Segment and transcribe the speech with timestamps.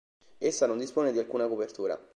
[0.39, 1.95] Essa non dispone di alcuna copertura.